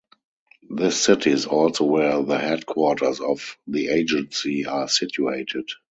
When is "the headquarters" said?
2.23-3.19